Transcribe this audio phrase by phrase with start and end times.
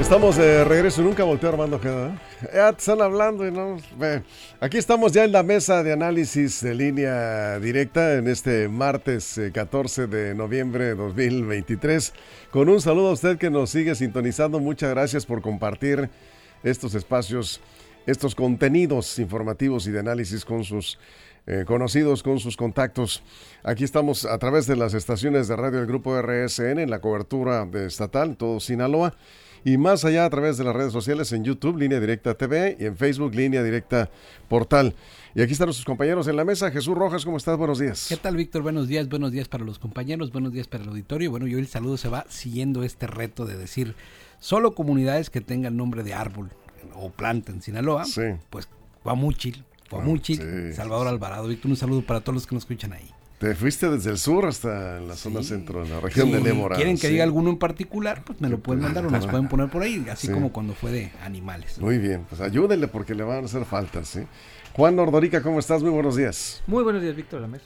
[0.00, 2.08] Estamos de regreso, nunca volteó Armando Ojeda.
[2.08, 2.48] ¿eh?
[2.54, 3.76] Ya te están hablando y no.
[4.58, 9.52] Aquí estamos ya en la mesa de análisis de línea directa en este martes eh,
[9.52, 12.14] 14 de noviembre de 2023.
[12.50, 14.58] Con un saludo a usted que nos sigue sintonizando.
[14.58, 16.08] Muchas gracias por compartir
[16.62, 17.60] estos espacios,
[18.06, 20.98] estos contenidos informativos y de análisis con sus
[21.46, 23.22] eh, conocidos, con sus contactos.
[23.62, 27.68] Aquí estamos a través de las estaciones de radio del grupo RSN en la cobertura
[27.74, 29.14] estatal, todo Sinaloa
[29.64, 32.86] y más allá a través de las redes sociales en YouTube, Línea Directa TV y
[32.86, 34.10] en Facebook, Línea Directa
[34.48, 34.94] Portal.
[35.34, 36.70] Y aquí están nuestros compañeros en la mesa.
[36.70, 37.56] Jesús Rojas, ¿cómo estás?
[37.56, 38.06] Buenos días.
[38.08, 38.62] ¿Qué tal, Víctor?
[38.62, 41.30] Buenos días, buenos días para los compañeros, buenos días para el auditorio.
[41.30, 43.94] Bueno, yo el saludo se va siguiendo este reto de decir
[44.40, 46.50] solo comunidades que tengan nombre de árbol
[46.94, 48.22] o planta en Sinaloa, Sí.
[48.50, 48.68] pues
[49.04, 51.46] Guamúchil, Guamúchil, sí, Salvador Alvarado.
[51.48, 53.10] Víctor, un saludo para todos los que nos escuchan ahí.
[53.40, 55.48] Te fuiste desde el sur hasta la zona Sí.
[55.48, 56.76] centro, en la región Si de Lemora.
[56.76, 57.12] quieren que sí.
[57.14, 60.04] diga alguno en particular, pues me lo pueden mandar o nos pueden poner por ahí,
[60.10, 60.32] así Sí.
[60.34, 61.78] como cuando fue de animales.
[61.78, 64.20] Muy bien, pues ayúdenle porque le van a hacer falta, ¿sí?
[64.74, 65.80] Juan Nordorica, ¿cómo estás?
[65.82, 66.62] Muy buenos días.
[66.66, 67.64] Muy buenos días, Víctor, a la mesa,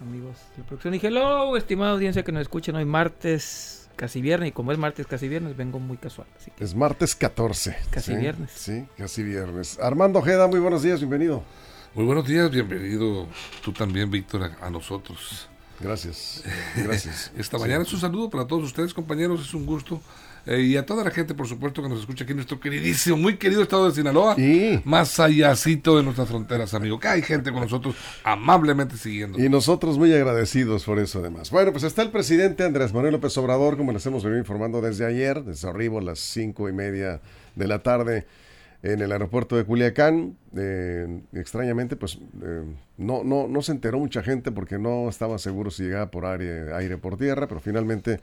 [0.00, 0.94] amigos de la producción.
[0.94, 4.50] Y hello, estimada audiencia que nos escuchan hoy martes, casi viernes.
[4.50, 6.28] Y como es martes, casi viernes, vengo muy casual.
[6.40, 7.74] Así que Es martes 14.
[7.90, 8.16] Casi ¿sí?
[8.16, 8.52] viernes.
[8.54, 9.76] Sí, casi viernes.
[9.80, 11.42] Armando Ojeda, muy buenos días, bienvenido.
[11.96, 13.26] Muy buenos días, bienvenido
[13.64, 15.48] tú también, Víctor, a, a nosotros.
[15.80, 16.44] Gracias,
[16.76, 17.32] gracias.
[17.38, 20.02] Esta mañana es un saludo para todos ustedes, compañeros, es un gusto.
[20.44, 23.16] Eh, y a toda la gente, por supuesto, que nos escucha aquí en nuestro queridísimo,
[23.16, 24.36] muy querido estado de Sinaloa.
[24.84, 27.00] Más allácito de nuestras fronteras, amigo.
[27.00, 29.42] Que hay gente con nosotros amablemente siguiendo.
[29.42, 31.50] y nosotros muy agradecidos por eso además.
[31.50, 35.06] Bueno, pues está el presidente Andrés Manuel López Obrador, como les hemos venido informando desde
[35.06, 37.22] ayer, desde su arribo a las cinco y media
[37.54, 38.26] de la tarde
[38.92, 40.36] en el aeropuerto de Culiacán.
[40.56, 42.62] Eh, extrañamente, pues eh,
[42.96, 46.72] no, no, no se enteró mucha gente porque no estaba seguro si llegaba por aire,
[46.74, 48.20] aire por tierra, pero finalmente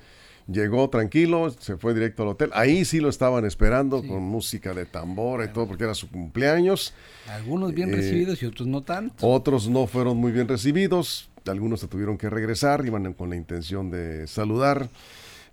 [0.47, 2.49] llegó tranquilo, se fue directo al hotel.
[2.53, 4.07] Ahí sí lo estaban esperando Sí.
[4.07, 6.93] con música de tambor y todo porque era su cumpleaños.
[7.29, 9.25] Algunos bien Eh, recibidos y otros no tanto.
[9.27, 13.89] Otros no fueron muy bien recibidos, algunos se tuvieron que regresar, iban con la intención
[13.89, 14.89] de saludar.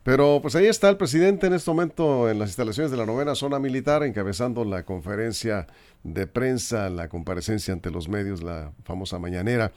[0.02, 3.34] Pero pues ahí está el presidente en este momento en las instalaciones de la novena
[3.34, 5.66] zona militar, encabezando la conferencia
[6.02, 9.72] de prensa, la comparecencia ante los medios, la famosa mañanera.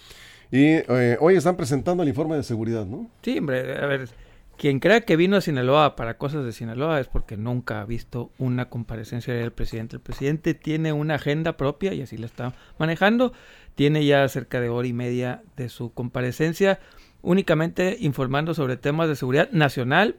[0.50, 3.10] Y eh, hoy están presentando el informe de seguridad, ¿no?
[3.22, 4.08] Sí, hombre, a ver,
[4.56, 8.30] quien crea que vino a Sinaloa para cosas de Sinaloa es porque nunca ha visto
[8.38, 9.96] una comparecencia del presidente.
[9.96, 13.32] El presidente tiene una agenda propia y así la está manejando.
[13.74, 16.80] Tiene ya cerca de hora y media de su comparecencia,
[17.20, 20.16] únicamente informando sobre temas de seguridad nacional.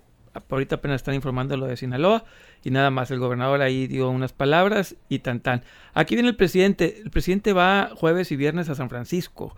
[0.50, 2.26] Ahorita apenas están informando lo de Sinaloa
[2.64, 3.12] y nada más.
[3.12, 5.64] El gobernador ahí dio unas palabras y tan tan.
[5.94, 7.02] Aquí viene el presidente.
[7.04, 9.56] El presidente va jueves y viernes a San Francisco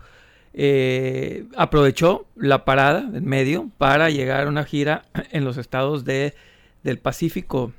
[0.52, 6.34] eh, aprovechó la parada en medio para llegar a una gira en los estados de,
[6.82, 7.72] del Pacífico,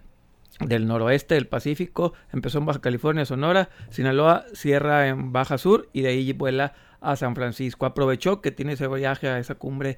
[0.60, 2.14] del noroeste del Pacífico.
[2.32, 7.16] Empezó en Baja California, Sonora, Sinaloa, cierra en Baja Sur y de ahí vuela a
[7.16, 7.86] San Francisco.
[7.86, 9.98] Aprovechó que tiene ese viaje a esa cumbre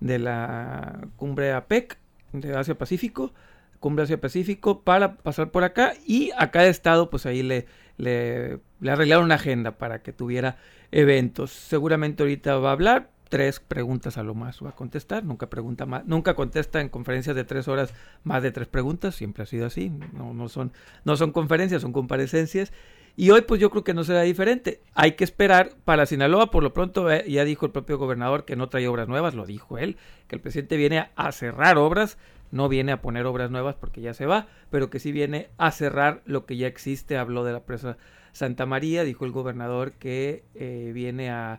[0.00, 1.98] de la cumbre APEC
[2.32, 3.32] de Asia Pacífico,
[3.80, 5.94] cumbre Asia Pacífico, para pasar por acá.
[6.06, 7.66] Y a cada estado pues ahí le,
[7.96, 10.56] le, le arreglaron una agenda para que tuviera
[10.90, 11.50] eventos.
[11.50, 15.86] Seguramente ahorita va a hablar, tres preguntas a lo más va a contestar, nunca pregunta
[15.86, 17.92] más, nunca contesta en conferencias de tres horas
[18.24, 20.72] más de tres preguntas, siempre ha sido así, no, no son,
[21.04, 22.72] no son conferencias, son comparecencias.
[23.18, 24.80] Y hoy pues yo creo que no será diferente.
[24.94, 28.54] Hay que esperar para Sinaloa, por lo pronto eh, ya dijo el propio gobernador que
[28.54, 29.96] no trae obras nuevas, lo dijo él,
[30.28, 32.16] que el presidente viene a cerrar obras,
[32.52, 35.72] no viene a poner obras nuevas porque ya se va, pero que sí viene a
[35.72, 37.18] cerrar lo que ya existe.
[37.18, 37.96] Habló de la presa
[38.30, 41.58] Santa María, dijo el gobernador que eh, viene a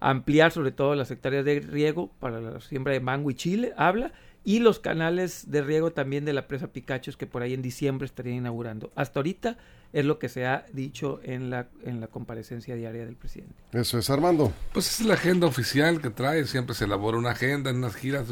[0.00, 4.12] ampliar sobre todo las hectáreas de riego para la siembra de mango y chile, habla,
[4.48, 8.06] y los canales de riego también de la presa Picachos que por ahí en diciembre
[8.06, 8.90] estarían inaugurando.
[8.94, 9.58] Hasta ahorita
[9.92, 13.54] es lo que se ha dicho en la, en la comparecencia diaria del presidente.
[13.72, 14.50] Eso es, Armando.
[14.72, 18.24] Pues es la agenda oficial que trae, siempre se elabora una agenda en unas giras,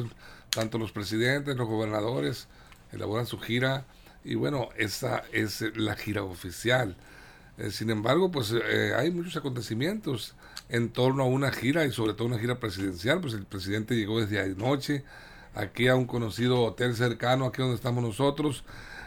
[0.48, 2.48] tanto los presidentes, los gobernadores
[2.92, 3.84] elaboran su gira
[4.24, 6.96] y bueno, esa es la gira oficial.
[7.58, 10.34] Eh, sin embargo, pues eh, hay muchos acontecimientos
[10.70, 14.18] en torno a una gira y sobre todo una gira presidencial, pues el presidente llegó
[14.18, 15.04] desde anoche
[15.56, 18.62] aquí a un conocido hotel cercano, aquí donde estamos nosotros,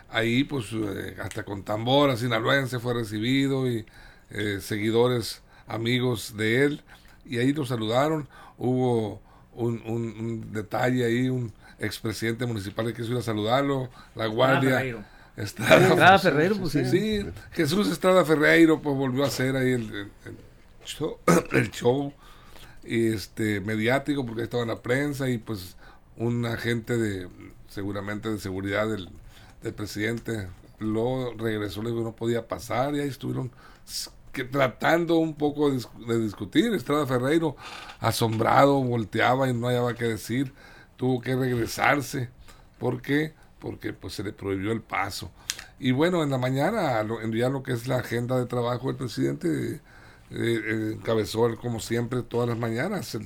[0.09, 3.85] ahí pues eh, hasta con tambora sinaloense fue recibido y
[4.31, 6.83] eh, seguidores, amigos de él,
[7.25, 9.21] y ahí lo saludaron, hubo
[9.53, 15.05] un, un, detalle ahí, un expresidente municipal que quiso ir a saludarlo, la guardia...
[15.37, 17.25] Estrada, Ferreiro, pues sí.
[17.53, 20.11] Jesús Estrada Ferreiro pues volvió a hacer ahí el
[21.53, 22.13] el show
[22.83, 25.77] y este mediático porque estaba en la prensa y pues
[26.19, 27.27] un agente de
[27.69, 29.09] seguramente de seguridad del,
[29.73, 30.47] presidente
[30.79, 33.51] lo regresó, le dijo no podía pasar y ahí estuvieron
[34.31, 36.73] que, tratando un poco de, discutir.
[36.73, 37.55] Estrada Ferreiro,
[37.99, 40.53] asombrado, volteaba y no hallaba qué decir,
[40.97, 42.29] tuvo que regresarse.
[42.77, 43.33] ¿Por qué?
[43.59, 45.31] Porque pues se le prohibió el paso.
[45.79, 48.95] Y bueno, en la mañana, en ya lo que es la agenda de trabajo del
[48.95, 49.81] presidente,
[50.31, 53.17] eh, encabezó, como siempre, todas las mañanas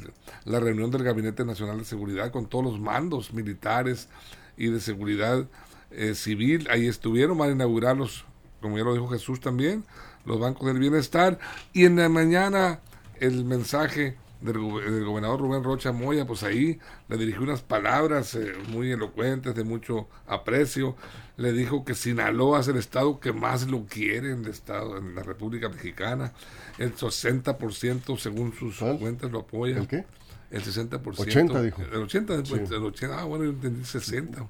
[0.45, 4.09] la reunión del Gabinete Nacional de Seguridad con todos los mandos militares
[4.57, 5.45] y de seguridad
[5.91, 6.67] eh, civil.
[6.69, 8.25] Ahí estuvieron, van a inaugurarlos,
[8.61, 9.83] como ya lo dijo Jesús también,
[10.25, 11.39] los bancos del bienestar.
[11.73, 12.79] Y en la mañana
[13.19, 18.91] el mensaje del, gobernador Rubén Rocha Moya, pues ahí le dirigió unas palabras eh, muy
[18.91, 20.95] elocuentes, de mucho aprecio.
[21.37, 25.15] Le dijo que Sinaloa es el estado que más lo quiere en el estado, en
[25.15, 26.33] la República Mexicana
[26.77, 29.77] el 60% según sus cuentas lo apoya.
[29.77, 30.05] ¿El qué?
[30.51, 31.19] El 60%.
[31.19, 31.81] 80 dijo.
[31.81, 34.47] El 80, el 80 ah, bueno, yo entendí 60.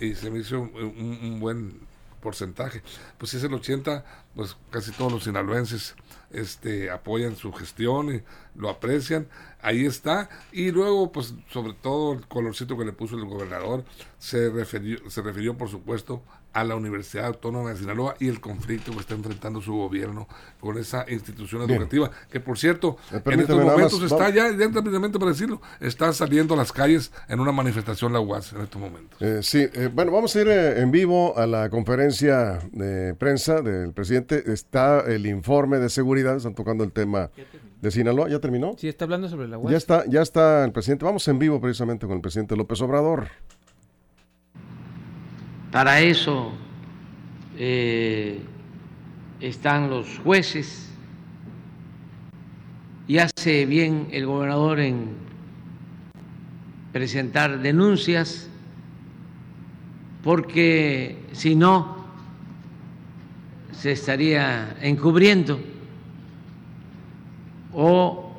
[0.00, 1.80] Y se me hizo un, buen
[2.20, 2.82] porcentaje.
[3.18, 4.04] Pues si es el 80,
[4.34, 5.94] pues casi todos los sinaloenses
[6.34, 8.22] este, apoyan su gestión
[8.54, 9.28] lo aprecian.
[9.60, 10.28] Ahí está.
[10.52, 13.84] Y luego, pues sobre todo el colorcito que le puso el gobernador,
[14.18, 16.22] se refirió, se refirió por supuesto
[16.54, 20.26] a la Universidad Autónoma de Sinaloa y el conflicto que está enfrentando su gobierno
[20.60, 25.32] con esa institución educativa, que por cierto, en estos momentos está ya, ya rápidamente para
[25.32, 29.20] decirlo, está saliendo a las calles en una manifestación la UAS en estos momentos.
[29.20, 33.60] Eh, sí, eh, bueno, vamos a ir eh, en vivo a la conferencia de prensa
[33.60, 34.52] del presidente.
[34.52, 37.30] Está el informe de seguridad, están tocando el tema
[37.80, 38.28] de Sinaloa.
[38.28, 38.76] ¿Ya terminó?
[38.78, 39.72] Sí, está hablando sobre la UAS.
[39.72, 41.04] Ya está, ya está el presidente.
[41.04, 43.28] Vamos en vivo precisamente con el presidente López Obrador.
[45.74, 46.52] Para eso
[47.58, 48.40] eh,
[49.40, 50.88] están los jueces.
[53.08, 55.08] Y hace bien el gobernador en
[56.92, 58.48] presentar denuncias
[60.22, 62.06] porque si no
[63.72, 65.58] se estaría encubriendo.
[67.72, 68.32] O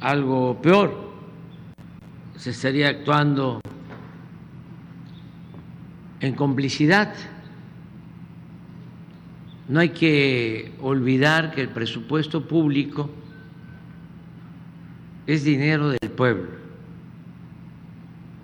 [0.00, 1.12] algo peor,
[2.36, 3.62] se estaría actuando
[6.20, 7.14] en complicidad.
[9.68, 13.10] No hay que olvidar que el presupuesto público
[15.26, 16.48] es dinero del pueblo.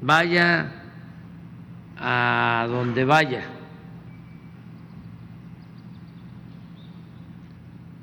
[0.02, 0.70] Vaya
[1.96, 3.44] a donde vaya.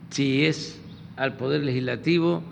[0.10, 0.82] Si es
[1.16, 2.44] al Poder Legislativo,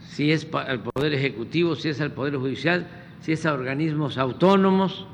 [0.00, 2.88] si es al Poder Ejecutivo, si es al Poder Judicial,
[3.20, 5.06] si es a organismos autónomos,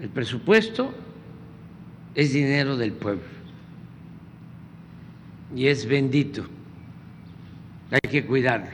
[0.00, 0.94] el presupuesto
[2.14, 3.22] es dinero del pueblo
[5.54, 6.44] y es bendito.
[7.90, 8.68] Hay que cuidarlo.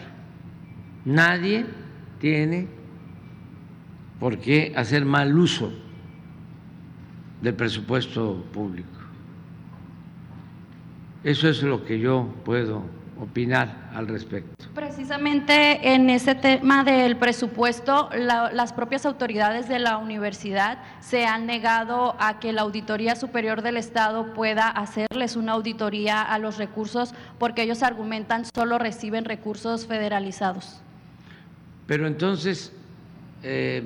[1.05, 1.67] Nadie
[2.19, 2.67] tiene
[4.19, 5.73] por qué hacer mal uso
[7.43, 8.89] del presupuesto público.
[11.23, 12.85] Eso es lo que yo puedo
[13.21, 14.67] opinar al respecto.
[14.75, 21.47] Precisamente en ese tema del presupuesto, la, las propias autoridades de la universidad se han
[21.47, 27.15] negado a que la Auditoría Superior del Estado pueda hacerles una auditoría a los recursos
[27.39, 30.81] porque ellos argumentan solo reciben recursos federalizados.
[31.87, 32.73] Pero entonces
[33.43, 33.83] eh,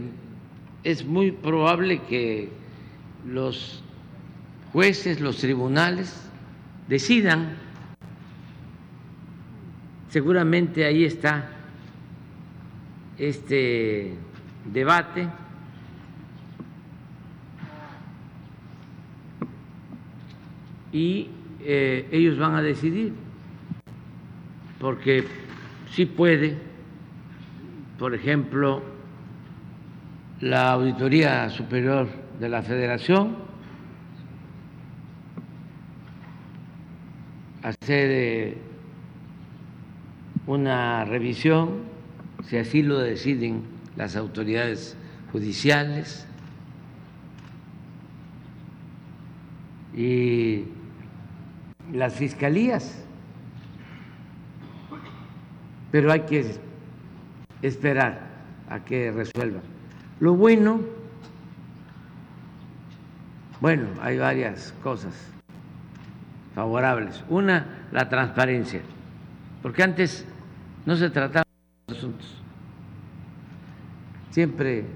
[0.84, 2.50] es muy probable que
[3.26, 3.82] los
[4.72, 6.14] jueces, los tribunales
[6.88, 7.67] decidan.
[10.08, 11.50] Seguramente ahí está
[13.18, 14.14] este
[14.64, 15.28] debate.
[20.92, 21.28] Y
[21.60, 23.12] eh, ellos van a decidir,
[24.80, 25.24] porque
[25.90, 26.56] sí puede,
[27.98, 28.82] por ejemplo,
[30.40, 32.08] la Auditoría Superior
[32.40, 33.36] de la Federación
[37.62, 38.58] hacer eh,
[40.48, 41.82] una revisión,
[42.46, 43.62] si así lo deciden
[43.96, 44.96] las autoridades
[45.30, 46.26] judiciales,
[49.94, 50.64] y
[51.92, 53.04] las fiscalías,
[55.90, 56.54] pero hay que
[57.62, 58.28] esperar
[58.70, 59.62] a que resuelvan.
[60.20, 60.80] Lo bueno,
[63.60, 65.12] bueno, hay varias cosas
[66.54, 67.24] favorables.
[67.28, 68.80] Una, la transparencia,
[69.62, 70.24] porque antes
[70.88, 71.44] no se trataban
[71.86, 72.26] los asuntos,
[74.30, 74.86] siempre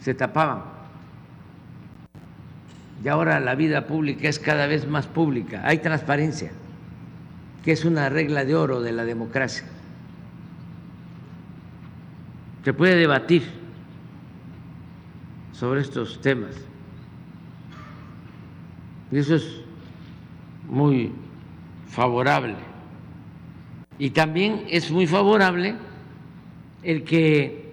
[0.00, 0.62] se tapaban.
[3.04, 6.50] Y ahora la vida pública es cada vez más pública, hay transparencia,
[7.62, 9.66] que es una regla de oro de la democracia.
[12.64, 13.42] Se puede debatir
[15.52, 16.56] sobre estos temas.
[19.10, 19.60] Y eso es
[20.70, 21.12] muy
[21.90, 22.71] favorable.
[23.98, 25.74] Y también es muy favorable
[26.82, 27.72] el que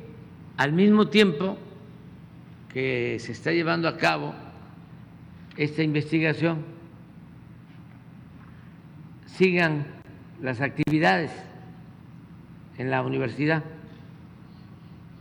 [0.58, 1.58] al mismo tiempo
[2.72, 4.34] que se está llevando a cabo
[5.58, 6.64] esta investigación,
[9.26, 9.86] sigan
[10.42, 11.32] las actividades
[12.78, 13.64] en la universidad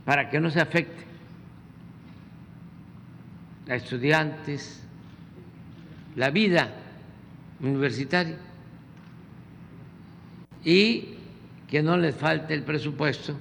[0.05, 1.03] para que no se afecte
[3.69, 4.83] a estudiantes,
[6.15, 6.73] la vida
[7.61, 8.37] universitaria
[10.63, 11.15] y
[11.67, 13.35] que no les falte el presupuesto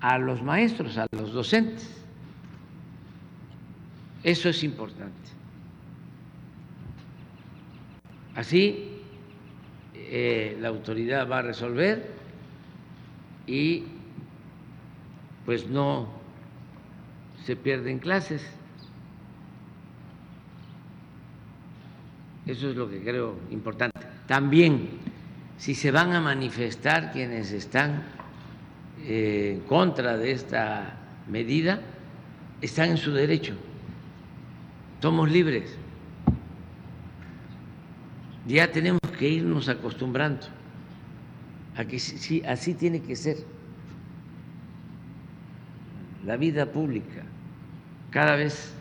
[0.00, 1.90] a los maestros, a los docentes.
[4.22, 5.30] Eso es importante.
[8.34, 8.96] Así
[9.94, 12.10] eh, la autoridad va a resolver
[13.46, 13.84] y
[15.44, 16.08] pues no
[17.44, 18.44] se pierden clases.
[22.46, 23.98] Eso es lo que creo importante.
[24.26, 24.88] También,
[25.58, 28.02] si se van a manifestar quienes están
[29.04, 30.96] eh, en contra de esta
[31.28, 31.80] medida,
[32.60, 33.54] están en su derecho.
[35.00, 35.76] Somos libres.
[38.46, 40.46] Ya tenemos que irnos acostumbrando
[41.76, 43.36] a que sí, así tiene que ser
[46.24, 47.22] la vida pública,
[48.10, 48.72] cada vez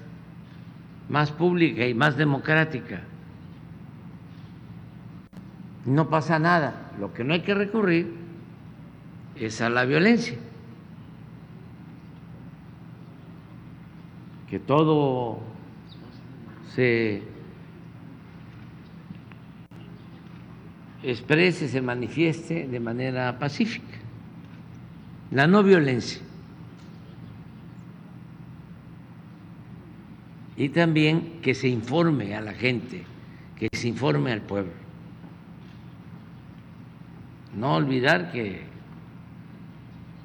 [1.09, 3.01] más pública y más democrática
[5.85, 6.91] no pasa nada.
[6.99, 8.13] Lo que no hay que recurrir
[9.35, 10.37] es a la violencia.
[14.49, 15.39] Que todo
[16.73, 17.21] se
[21.03, 23.97] exprese, se manifieste de manera pacífica.
[25.31, 26.21] La no violencia.
[30.57, 33.03] Y también que se informe a la gente,
[33.57, 34.84] que se informe al pueblo.
[37.55, 38.63] No olvidar que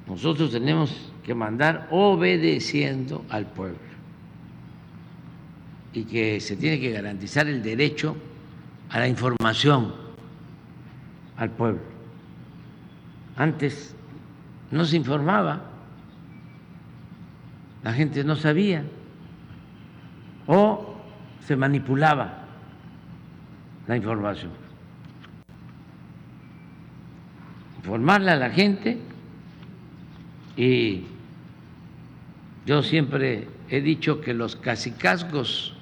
[0.07, 3.79] nosotros tenemos que mandar obedeciendo al pueblo
[5.93, 8.15] y que se tiene que garantizar el derecho
[8.89, 9.93] a la información
[11.37, 11.81] al pueblo.
[13.35, 13.95] Antes
[14.69, 15.61] no se informaba,
[17.83, 18.83] la gente no sabía
[20.47, 20.95] o
[21.45, 22.45] se manipulaba
[23.87, 24.51] la información.
[27.81, 28.99] Informarle a la gente
[30.55, 31.05] y
[32.67, 35.73] yo siempre he dicho que los casicazgos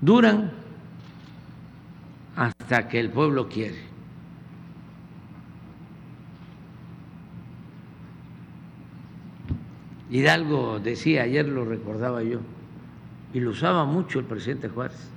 [0.00, 0.52] duran
[2.36, 3.78] hasta que el pueblo quiere.
[10.10, 12.38] Hidalgo decía, ayer lo recordaba yo,
[13.32, 15.08] y lo usaba mucho el presidente Juárez,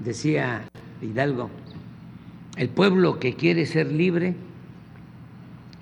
[0.00, 0.68] decía
[1.00, 1.48] Hidalgo,
[2.58, 4.34] el pueblo que quiere ser libre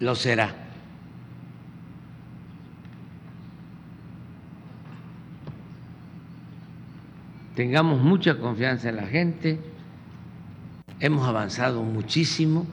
[0.02, 0.52] lo será.
[7.54, 9.60] Tengamos mucha confianza en la gente,
[10.98, 12.66] hemos avanzado muchísimo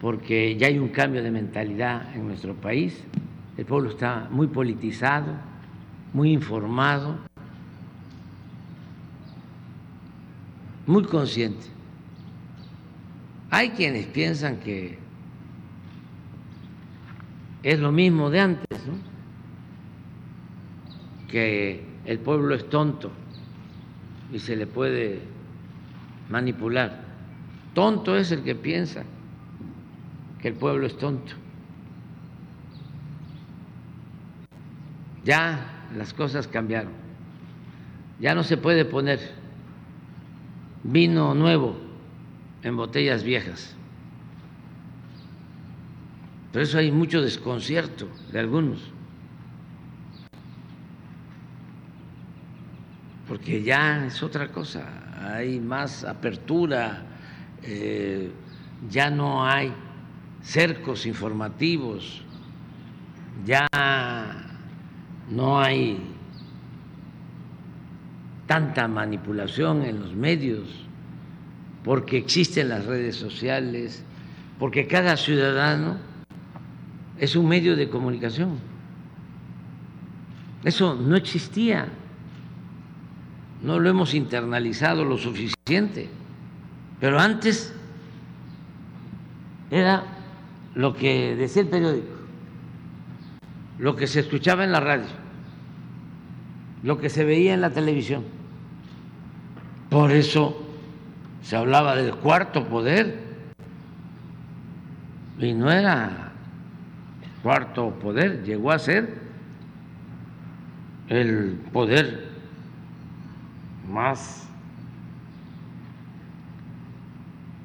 [0.00, 3.02] porque ya hay un cambio de mentalidad en nuestro país,
[3.58, 5.32] el pueblo está muy politizado,
[6.12, 7.18] muy informado,
[10.86, 11.66] muy consciente.
[13.50, 15.09] Hay quienes piensan que
[17.62, 19.10] es lo mismo de antes, ¿no?
[21.30, 23.10] que el pueblo es tonto
[24.32, 25.20] y se le puede
[26.28, 27.04] manipular.
[27.74, 29.04] Tonto es el que piensa
[30.40, 31.34] que el pueblo es tonto.
[35.24, 36.92] Ya las cosas cambiaron.
[38.18, 39.20] Ya no se puede poner
[40.82, 41.76] vino nuevo
[42.62, 43.76] en botellas viejas.
[46.52, 48.80] Por eso hay mucho desconcierto de algunos.
[53.28, 54.84] Porque ya es otra cosa,
[55.36, 57.04] hay más apertura,
[57.62, 58.32] eh,
[58.90, 59.72] ya no hay
[60.42, 62.22] cercos informativos,
[63.46, 63.68] ya
[65.30, 65.98] no hay
[68.48, 70.66] tanta manipulación en los medios,
[71.84, 74.02] porque existen las redes sociales,
[74.58, 76.09] porque cada ciudadano
[77.20, 78.58] es un medio de comunicación.
[80.64, 81.86] Eso no existía,
[83.62, 86.08] no lo hemos internalizado lo suficiente,
[86.98, 87.74] pero antes
[89.70, 90.04] era
[90.74, 92.08] lo que decía el periódico,
[93.78, 95.06] lo que se escuchaba en la radio,
[96.82, 98.24] lo que se veía en la televisión.
[99.90, 100.58] Por eso
[101.42, 103.20] se hablaba del cuarto poder
[105.38, 106.29] y no era
[107.42, 109.14] cuarto poder, llegó a ser
[111.08, 112.28] el poder
[113.88, 114.46] más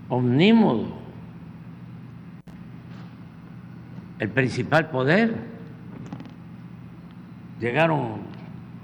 [0.10, 1.06] omnímodo
[4.20, 5.36] el principal poder.
[7.60, 8.22] Llegaron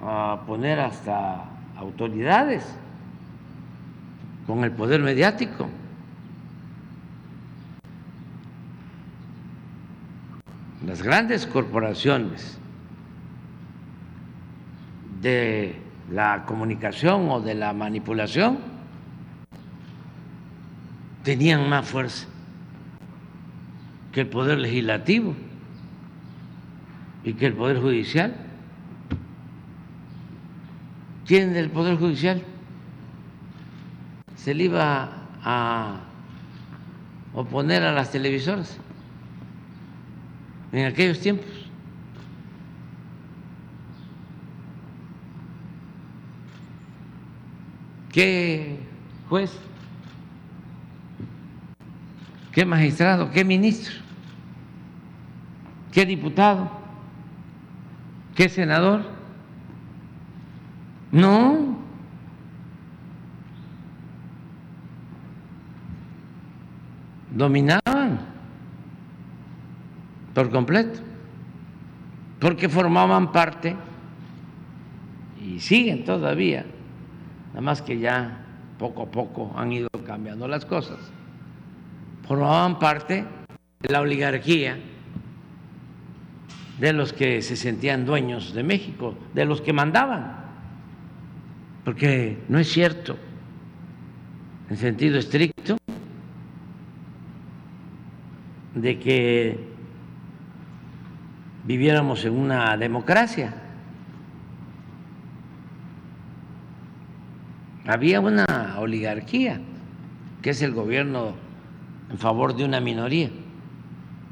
[0.04, 1.46] a poner hasta
[1.78, 2.64] autoridades
[4.48, 5.68] con el poder mediático.
[10.92, 12.58] Las grandes corporaciones
[15.22, 15.80] de
[16.12, 18.58] la comunicación o de la manipulación
[21.24, 22.28] tenían más fuerza
[24.12, 25.34] que el Poder Legislativo
[27.24, 28.36] y que el Poder Judicial.
[31.26, 32.44] ¿Quién del Poder Judicial
[34.36, 35.10] se le iba
[35.42, 36.02] a
[37.34, 38.78] oponer a las televisoras
[40.72, 41.46] en aquellos tiempos?
[48.12, 48.78] ¿Qué
[49.30, 49.52] juez?
[52.52, 53.32] ¿Qué magistrado?
[53.32, 53.94] ¿Qué ministro?
[55.92, 56.70] ¿Qué diputado?
[58.36, 59.04] ¿Qué senador?
[61.12, 61.78] No.
[67.32, 67.91] Dominaban
[70.42, 71.00] por completo,
[72.40, 73.76] porque formaban parte
[75.40, 76.66] y siguen todavía,
[77.50, 78.44] nada más que ya
[78.80, 80.98] poco a poco han ido cambiando las cosas.
[82.28, 83.24] Formaban parte
[83.82, 84.80] de la oligarquía
[86.80, 90.38] de los que se sentían dueños de México, de los que mandaban,
[91.86, 93.16] porque no es cierto,
[94.72, 95.78] en sentido estricto,
[98.74, 99.71] de que
[101.72, 103.54] viviéramos en una democracia.
[107.88, 109.62] Había una oligarquía,
[110.42, 111.34] que es el gobierno
[112.10, 113.30] en favor de una minoría,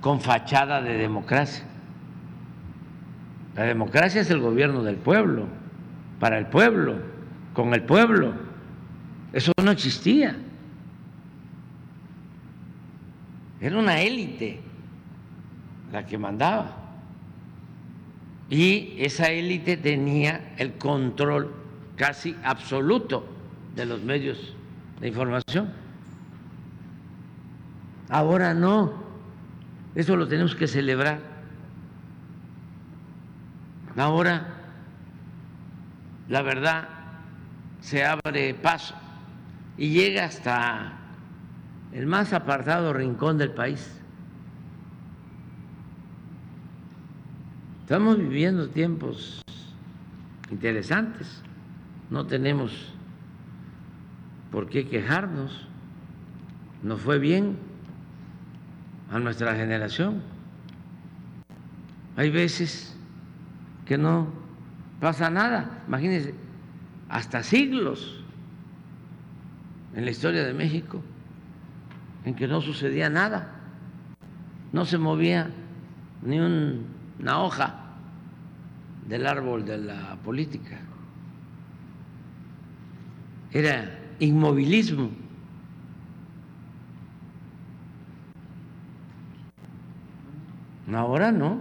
[0.02, 1.64] con fachada de democracia.
[3.56, 5.46] La democracia es el gobierno del pueblo,
[6.20, 6.98] para el pueblo,
[7.54, 8.34] con el pueblo.
[9.32, 10.36] Eso no existía.
[13.62, 14.60] Era una élite
[15.94, 16.79] la que mandaba.
[18.50, 21.54] Y esa élite tenía el control
[21.96, 23.26] casi absoluto
[23.76, 24.56] de los medios
[25.00, 25.72] de información.
[28.10, 28.94] Ahora no.
[29.94, 31.20] Eso lo tenemos que celebrar.
[33.96, 34.48] Ahora
[36.30, 36.88] la verdad
[37.82, 38.96] se abre paso
[39.78, 40.94] y llega hasta
[41.92, 43.99] el más apartado rincón del país.
[47.90, 49.42] Estamos viviendo tiempos
[50.52, 51.42] interesantes.
[52.12, 52.94] No tenemos
[54.52, 55.68] por qué quejarnos.
[56.84, 57.58] Nos fue bien
[59.12, 60.22] a nuestra generación.
[62.16, 62.96] Hay veces
[63.88, 64.28] que no
[65.00, 65.82] pasa nada.
[65.88, 66.36] Imagínense,
[67.10, 68.24] hasta siglos
[69.96, 71.02] en la historia de México
[72.24, 73.56] en que no sucedía nada.
[74.74, 75.50] No se movía
[76.22, 77.79] ni una hoja
[79.10, 80.78] del árbol de la política.
[83.52, 85.10] Era inmovilismo.
[90.94, 91.60] Ahora no.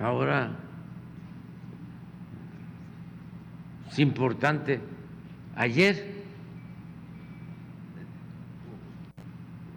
[0.00, 0.50] Ahora
[3.88, 4.80] es importante.
[5.54, 6.14] Ayer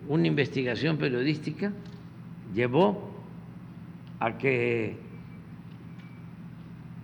[0.08, 1.72] una investigación periodística
[2.56, 3.17] llevó
[4.20, 4.98] a que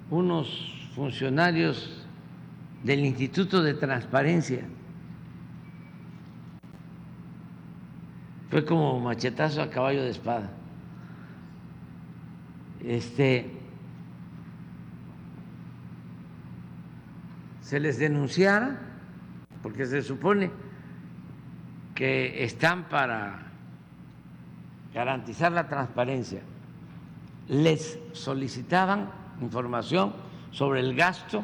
[0.10, 2.06] unos funcionarios
[2.84, 4.64] del Instituto de Transparencia
[8.50, 10.52] fue como machetazo a caballo de espada.
[12.84, 13.50] Este
[17.62, 18.78] se les denunciara
[19.64, 20.52] porque se supone
[21.96, 23.48] que están para
[24.94, 26.42] garantizar la transparencia,
[27.48, 29.10] les solicitaban
[29.42, 30.14] información
[30.52, 31.44] sobre el gasto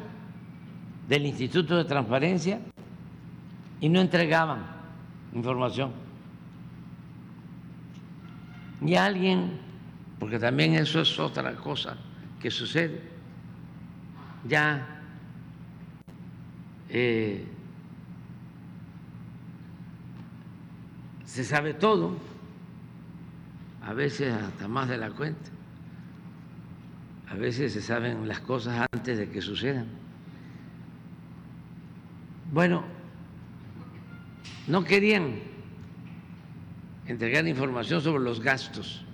[1.08, 2.60] del Instituto de Transparencia
[3.80, 4.64] y no entregaban
[5.34, 5.92] información.
[8.80, 9.58] Y alguien,
[10.18, 11.96] porque también eso es otra cosa
[12.40, 13.02] que sucede,
[14.48, 14.86] ya
[16.88, 17.44] eh,
[21.24, 22.16] se sabe todo,
[23.82, 25.50] a veces hasta más de la cuenta.
[27.30, 29.86] A veces se saben las cosas antes de que sucedan.
[32.52, 32.82] Bueno,
[34.66, 35.36] no querían
[37.06, 39.04] entregar información sobre los gastos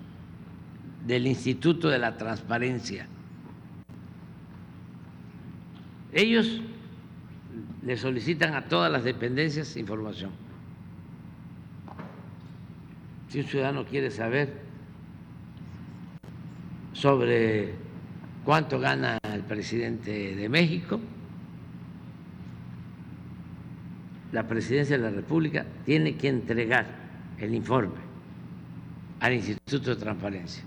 [1.07, 3.07] del Instituto de la Transparencia.
[6.13, 6.63] Ellos
[7.85, 10.31] le solicitan a todas las dependencias información.
[13.29, 14.63] Si un ciudadano quiere saber
[16.95, 17.86] sobre
[18.47, 21.01] cuánto gana el presidente de México,
[24.31, 26.87] la presidencia de la República tiene que entregar
[27.39, 27.97] el informe
[29.19, 30.63] al Instituto de Transparencia.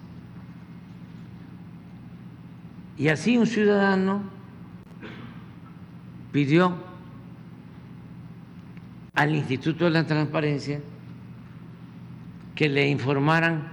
[2.98, 4.24] Y así un ciudadano
[6.34, 6.76] pidió
[9.15, 10.82] al Instituto de la Transparencia
[12.56, 13.70] que le informaran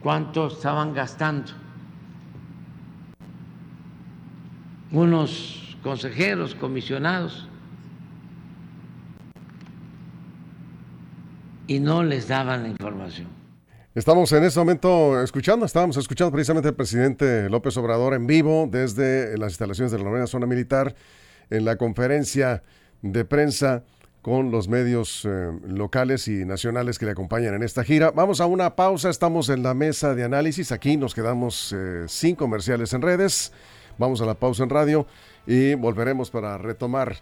[0.00, 1.67] cuánto estaban gastando
[4.90, 7.48] unos consejeros, comisionados,
[11.66, 13.28] y no les daban la información.
[13.94, 19.36] Estamos en este momento escuchando, estábamos escuchando precisamente al presidente López Obrador en vivo desde
[19.38, 20.94] las instalaciones de la novena zona militar
[21.50, 22.62] en la conferencia
[23.02, 23.84] de prensa
[24.22, 28.10] con los medios eh, locales y nacionales que le acompañan en esta gira.
[28.10, 32.34] Vamos a una pausa, estamos en la mesa de análisis, aquí nos quedamos eh, sin
[32.36, 33.52] comerciales en redes,
[33.98, 35.06] vamos a la pausa en radio
[35.46, 37.16] y volveremos para retomar.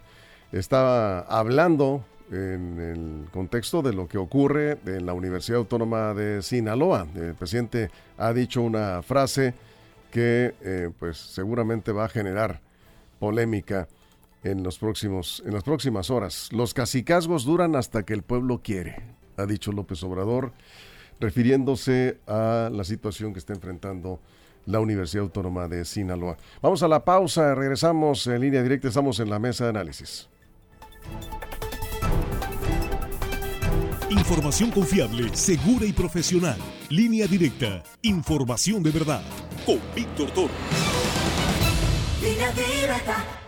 [0.51, 7.07] Estaba hablando en el contexto de lo que ocurre en la Universidad Autónoma de Sinaloa.
[7.15, 9.53] El presidente ha dicho una frase
[10.11, 12.61] que eh, pues seguramente va a generar
[13.19, 13.87] polémica
[14.43, 16.49] en, los próximos, en las próximas horas.
[16.51, 19.03] Los cacicazgos duran hasta que el pueblo quiere,
[19.37, 20.53] ha dicho López Obrador,
[21.19, 24.19] refiriéndose a la situación que está enfrentando
[24.67, 26.37] la Universidad Autónoma de Sinaloa.
[26.61, 30.29] Vamos a la pausa, regresamos en línea directa, estamos en la mesa de análisis.
[34.09, 36.57] Información confiable, segura y profesional.
[36.89, 37.83] Línea directa.
[38.01, 39.21] Información de verdad.
[39.65, 40.53] Con Víctor Toro.
[42.21, 43.46] Línea directa.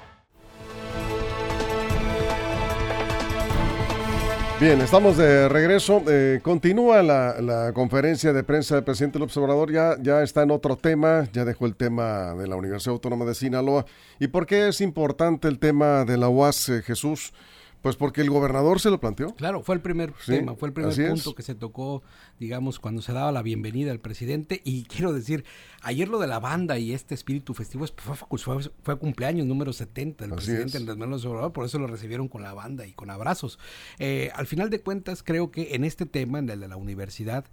[4.59, 6.03] Bien, estamos de regreso.
[6.09, 9.71] Eh, continúa la, conferencia de prensa del presidente López Obrador.
[9.71, 13.85] Ya, está en otro tema, ya dejó el tema de la Universidad Autónoma de Sinaloa.
[14.19, 17.31] ¿Y por qué es importante el tema de la UAS, eh, Jesús?
[17.81, 19.33] Pues porque el gobernador se lo planteó.
[19.35, 22.03] Claro, fue el primer tema, fue el primer punto que se tocó,
[22.37, 24.61] digamos, cuando se daba la bienvenida al presidente.
[24.65, 25.45] Y quiero decir,
[25.81, 30.35] ayer lo de la banda y este espíritu festivo fue, fue, cumpleaños número 70 del
[30.35, 33.59] presidente Andrés Manuel Obrador, por eso lo recibieron con la banda y con abrazos.
[33.97, 37.45] Eh, al final de cuentas, creo que en este tema, en el de la universidad,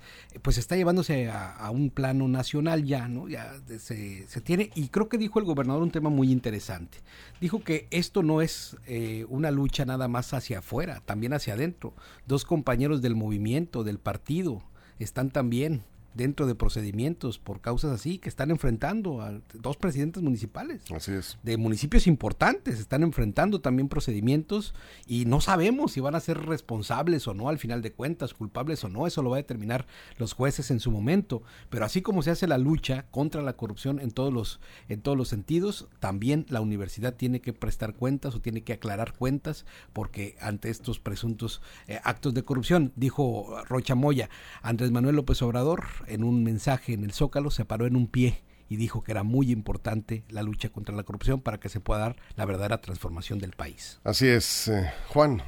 [0.43, 3.29] pues está llevándose a, un plano nacional ya, ¿no?
[3.29, 6.99] Ya se, se, tiene, y creo que dijo el gobernador un tema muy interesante.
[7.41, 11.53] Dijo que esto no es eh, una lucha nada más más hacia afuera, también hacia
[11.53, 11.93] adentro.
[12.27, 14.63] Dos compañeros del movimiento, del partido,
[14.99, 15.85] están también
[16.17, 20.83] dentro de procedimientos por causas así que están enfrentando a dos presidentes municipales.
[20.95, 21.39] Así es.
[21.43, 24.75] De municipios importantes, están enfrentando también procedimientos
[25.07, 28.83] y no sabemos si van a ser responsables o no al final de cuentas, culpables
[28.85, 32.23] o no, eso lo va a determinar los jueces en su momento, pero así como
[32.23, 36.47] se hace la lucha contra la corrupción en todos los en todos los sentidos, también
[36.49, 41.61] la universidad tiene que prestar cuentas o tiene que aclarar cuentas porque ante estos presuntos
[41.87, 44.31] eh, actos de corrupción, dijo Rocha Moya,
[44.63, 48.43] Andrés Manuel López Obrador en un mensaje en el Zócalo se paró en un pie
[48.69, 52.01] y dijo que era muy importante la lucha contra la corrupción para que se pueda
[52.01, 54.01] dar la verdadera transformación del país.
[54.05, 55.43] Así es, eh, Juan.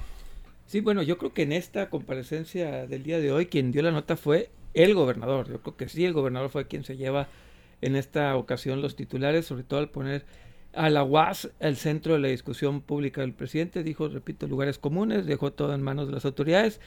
[0.66, 3.90] Sí, bueno, yo creo que en esta comparecencia del día de hoy quien dio la
[3.90, 5.49] nota fue el gobernador.
[5.49, 7.29] Yo creo que sí, el gobernador fue quien se lleva
[7.81, 10.27] en esta ocasión los titulares, sobre todo al poner
[10.75, 13.83] a la UAS el centro de la discusión pública del presidente.
[13.83, 16.81] Dijo, repito, lugares comunes, dejó todo en manos de las autoridades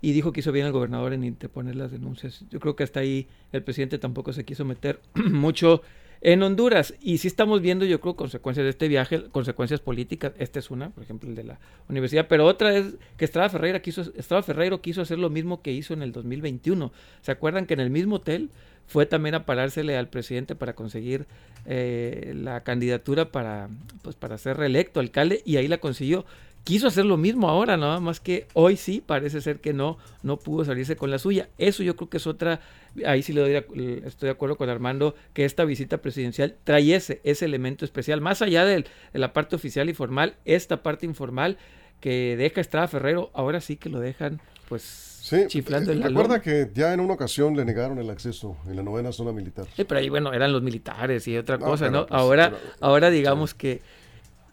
[0.00, 2.44] y dijo que hizo bien el gobernador en interponer las denuncias.
[2.50, 5.82] Yo creo que hasta ahí el presidente tampoco se quiso meter mucho
[6.24, 6.94] en Honduras.
[7.00, 10.32] Y sí estamos viendo, yo creo, consecuencias de este viaje, consecuencias políticas.
[10.38, 12.26] Esta es una, por ejemplo, el de la universidad.
[12.28, 15.94] Pero otra es que Estrada Ferreira quiso, Estrada Ferreiro quiso hacer lo mismo que hizo
[15.94, 16.92] en el 2021.
[17.20, 18.50] ¿Se acuerdan que en el mismo hotel
[18.86, 21.26] fue también a parársele al presidente para conseguir
[21.66, 23.68] eh, la candidatura para,
[24.02, 25.42] pues, para ser reelecto alcalde?
[25.44, 26.24] Y ahí la consiguió
[26.64, 30.38] quiso hacer lo mismo ahora, nada más que hoy sí parece ser que no, no
[30.38, 31.48] pudo salirse con la suya.
[31.58, 32.60] Eso yo creo que es otra,
[33.06, 37.20] ahí sí le doy, estoy de acuerdo con Armando, que esta visita presidencial trae ese,
[37.22, 41.58] elemento especial, más allá de, la parte oficial y formal, esta parte informal
[42.00, 46.70] que deja Estrada Ferrero, ahora sí que lo dejan pues chiflando en la Recuerda que
[46.74, 49.66] ya en una ocasión le negaron el acceso en la novena zona militar.
[49.76, 52.06] Sí, pero ahí bueno, eran los militares y otra cosa, ¿no?
[52.06, 53.82] Pues, ahora, ahora digamos que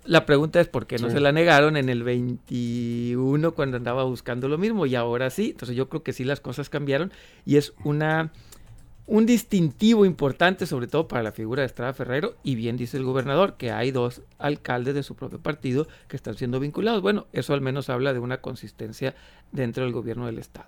[0.05, 4.47] la pregunta es por qué no se la negaron en el 21 cuando andaba buscando
[4.47, 5.51] lo mismo y ahora sí.
[5.51, 7.11] Entonces yo creo que sí las cosas cambiaron
[7.45, 8.31] y es una
[9.07, 13.03] un distintivo importante sobre todo para la figura de Estrada Ferrero y bien dice el
[13.03, 17.01] gobernador que hay dos alcaldes de su propio partido que están siendo vinculados.
[17.01, 19.13] Bueno, eso al menos habla de una consistencia
[19.51, 20.67] dentro del gobierno del estado.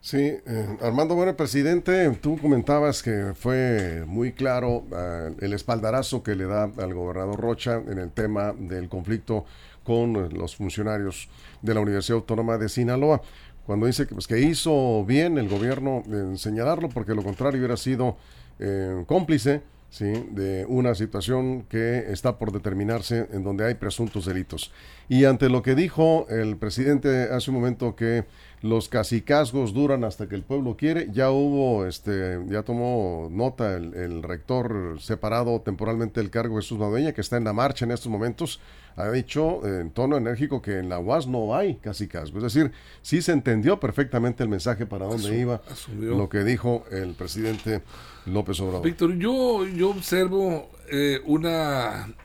[0.00, 6.36] Sí, eh, Armando, bueno, presidente, tú comentabas que fue muy claro ah, el espaldarazo que
[6.36, 9.44] le da al gobernador Rocha en el tema del conflicto
[9.82, 11.28] con los funcionarios
[11.62, 13.22] de la Universidad Autónoma de Sinaloa,
[13.66, 17.76] cuando dice que, pues, que hizo bien el gobierno en señalarlo, porque lo contrario hubiera
[17.76, 18.16] sido
[18.60, 20.26] eh, cómplice ¿sí?
[20.30, 24.72] de una situación que está por determinarse en donde hay presuntos delitos.
[25.08, 28.24] Y ante lo que dijo el presidente hace un momento que
[28.60, 31.08] los casicazgos duran hasta que el pueblo quiere.
[31.12, 37.20] Ya hubo, este, ya tomó nota el, rector separado temporalmente del cargo Jesús Madueña, que
[37.20, 38.60] está en la marcha en estos momentos,
[38.98, 42.38] ha dicho en tono enérgico que en la UAS no hay casicazgo.
[42.38, 45.62] Es decir, sí se entendió perfectamente el mensaje para dónde iba
[45.96, 47.82] lo que dijo el presidente
[48.26, 48.84] López Obrador.
[48.84, 51.46] Víctor, yo, yo observo eh, un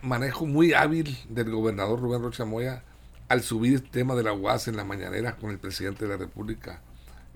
[0.02, 2.82] manejo muy hábil del gobernador Rubén Rocha Moya
[3.28, 6.16] al subir el tema de la UAS en la mañanera con el presidente de la
[6.16, 6.80] República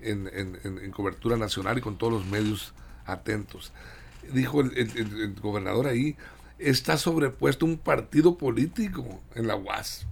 [0.01, 2.73] en, cobertura nacional y con todos los medios
[3.05, 3.71] atentos.
[4.33, 6.15] Dijo el, gobernador ahí,
[6.59, 10.05] está sobrepuesto un partido político en la UAS.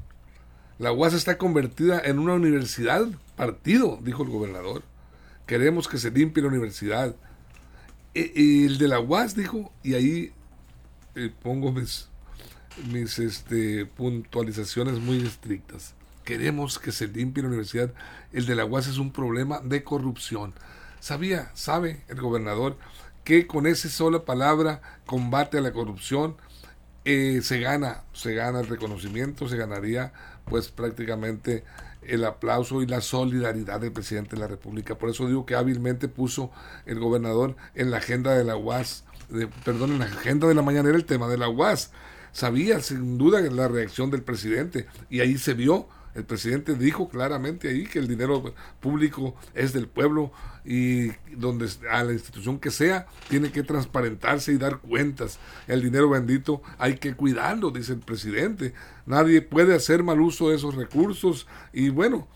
[0.80, 4.84] La UAS está convertida en una universidad partido, dijo el gobernador.
[5.46, 7.16] Queremos que se limpie la universidad.
[8.14, 10.32] E, el de la UAS dijo, y ahí
[11.16, 12.10] eh, pongo mis,
[12.92, 15.96] mis este, puntualizaciones muy estrictas.
[16.24, 17.94] Queremos que se limpie la universidad.
[18.32, 20.54] El de la UAS es un problema de corrupción.
[21.00, 22.78] Sabía, sabe el gobernador
[23.28, 26.38] que con esa sola palabra combate a la corrupción
[27.04, 30.14] eh, se gana, se gana el reconocimiento, se ganaría
[30.46, 31.66] pues prácticamente
[32.04, 34.98] el aplauso y la solidaridad del presidente de la República.
[34.98, 36.52] Por eso digo que hábilmente puso
[36.86, 39.04] el gobernador en la agenda de la UAS,
[39.66, 41.92] perdón, en la agenda de la mañana era el tema de la UAS
[42.32, 45.88] sabía sin duda la reacción del presidente y ahí se vio
[46.18, 50.32] El presidente dijo claramente ahí que el dinero público es del pueblo
[50.66, 55.38] y donde a la institución que sea tiene que transparentarse y dar cuentas.
[55.68, 58.74] El dinero bendito hay que cuidarlo, dice el presidente.
[59.06, 62.28] Nadie puede hacer mal uso de esos recursos y bueno,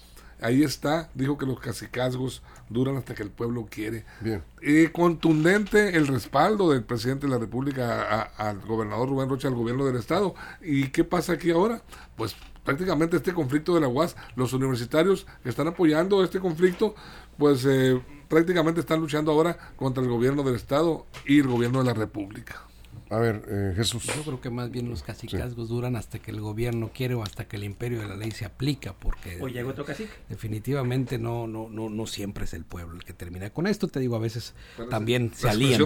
[0.42, 4.06] ahí está, dijo que los cacicazgos duran hasta que el pueblo quiere.
[4.20, 4.44] Bien.
[4.62, 9.88] Y contundente el respaldo del presidente de la República al gobernador Rubén Rocha, al gobierno
[9.88, 10.36] del Estado.
[10.62, 11.82] ¿Y qué pasa aquí ahora?
[12.16, 16.96] Pues prácticamente este conflicto de la UAS, los universitarios que están apoyando este conflicto,
[17.38, 21.86] pues eh, prácticamente están luchando ahora contra el gobierno del Estado y el gobierno de
[21.86, 22.71] la República.
[23.12, 24.04] A ver, eh, Jesús.
[24.06, 27.46] Yo creo que más bien los cacicazgos duran hasta que el gobierno quiere o hasta
[27.46, 30.10] que el imperio de la ley se aplica, porque o llega otro cacique.
[30.30, 33.90] Definitivamente no, no, no, no siempre es el pueblo el que termina con esto.
[33.90, 34.54] Te digo, a veces
[34.90, 35.82] también se alían.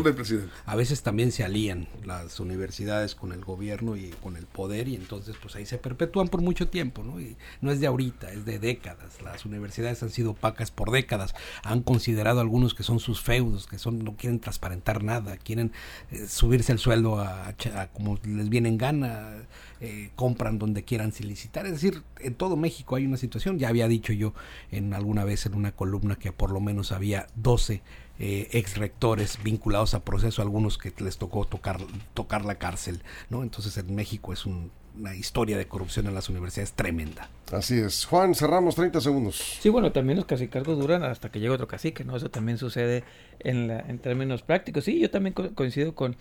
[0.65, 4.93] A veces también se alían las universidades con el gobierno y con el poder y
[4.93, 7.19] entonces pues ahí se perpetúan por mucho tiempo, ¿no?
[7.19, 9.23] Y no es de ahorita, es de décadas.
[9.23, 11.33] Las universidades han sido opacas por décadas.
[11.63, 15.71] Han considerado algunos que son sus feudos, que son no quieren transparentar nada, quieren
[16.11, 17.53] eh, subirse el sueldo a,
[17.93, 19.33] como les viene en gana,
[19.81, 21.65] eh, compran donde quieran sin licitar.
[21.65, 24.33] Es decir, en todo México hay una situación, ya había dicho yo
[24.71, 27.81] en alguna vez en una columna que por lo menos había 12
[28.17, 31.79] eh, ex rectores vinculados a proceso, algunos que les tocó tocar,
[32.13, 33.43] tocar la cárcel, ¿no?
[33.43, 37.29] Entonces en México es una historia de corrupción en las universidades tremenda.
[37.51, 38.05] Así es.
[38.05, 39.35] Juan, cerramos 30 segundos.
[39.59, 42.15] Sí, bueno, también los cacicargos duran hasta que llega otro cacique, ¿no?
[42.15, 43.03] Eso también sucede
[43.39, 44.85] en, en términos prácticos.
[44.85, 46.15] Sí, yo también coincido con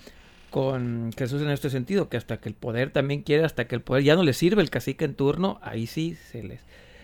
[0.54, 3.80] con Jesús en este sentido, que hasta que el poder también quiere, hasta que el
[3.80, 6.60] poder ya no le sirve el cacique en turno, ahí sí se les,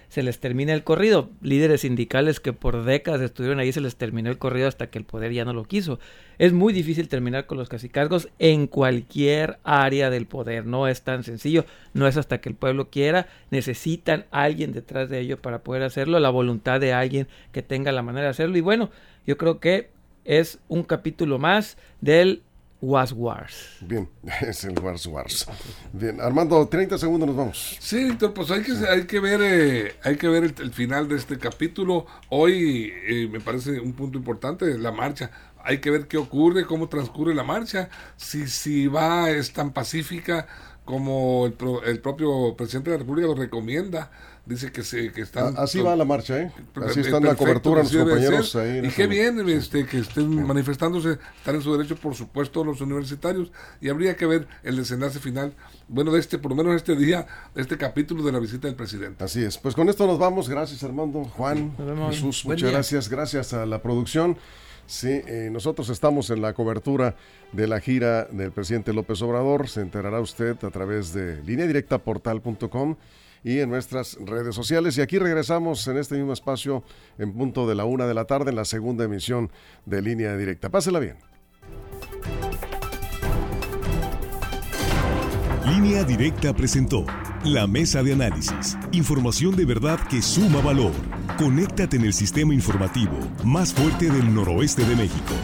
[0.08, 1.30] se les termina el corrido.
[1.42, 5.04] Líderes sindicales que por décadas estuvieron ahí se les terminó el corrido hasta que el
[5.04, 5.98] poder ya no lo quiso.
[6.38, 11.24] Es muy difícil terminar con los cacicazgos en cualquier área del poder, no es tan
[11.24, 15.82] sencillo, no es hasta que el pueblo quiera, necesitan alguien detrás de ello para poder
[15.82, 18.90] hacerlo, la voluntad de alguien que tenga la manera de hacerlo y bueno,
[19.26, 19.90] yo creo que
[20.24, 22.44] es un capítulo más del
[22.80, 23.76] Was Wars.
[23.80, 24.08] Bien,
[24.40, 25.46] es el Wars Wars.
[25.92, 27.76] Bien, Armando, 30 segundos nos vamos.
[27.78, 31.38] Sí, pues hay que, hay que ver, eh, hay que ver el, final de este
[31.38, 32.06] capítulo.
[32.30, 35.30] Hoy eh, me parece un punto importante, la marcha.
[35.62, 40.46] Hay que ver qué ocurre, cómo transcurre la marcha, si, si va, es tan pacífica
[40.86, 44.10] como el, el propio presidente de la República lo recomienda
[44.50, 46.52] dice que se que están así va la marcha eh
[46.86, 51.54] así está la cobertura los compañeros ahí y qué bien este que estén manifestándose están
[51.54, 55.54] en su derecho por supuesto los universitarios y habría que ver el desenlace final
[55.88, 58.76] bueno de este por lo menos este día de este capítulo de la visita del
[58.76, 59.24] presidente.
[59.24, 59.58] Así es.
[59.58, 60.48] Pues con esto nos vamos.
[60.48, 61.74] Gracias Armando Juan
[62.10, 63.08] Jesús muchas gracias.
[63.08, 64.36] Gracias a la producción.
[64.86, 67.14] Sí, eh, nosotros estamos en la cobertura
[67.52, 69.68] de la gira del presidente López Obrador.
[69.68, 72.96] Se enterará usted a través de lineadirectaportal.com
[73.44, 74.96] y en nuestras redes sociales.
[74.98, 76.84] Y aquí regresamos en este mismo espacio
[77.18, 79.50] en punto de la una de la tarde en la segunda emisión
[79.86, 80.70] de Línea Directa.
[80.70, 81.16] Pásela bien.
[85.66, 87.06] Línea Directa presentó
[87.44, 88.76] la mesa de análisis.
[88.92, 90.92] Información de verdad que suma valor.
[91.38, 95.34] Conéctate en el sistema informativo más fuerte del noroeste de México.